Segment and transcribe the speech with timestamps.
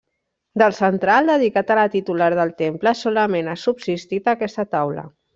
[0.59, 5.05] Del central, dedicat a la titular del temple, solament ha subsistit aquesta taula.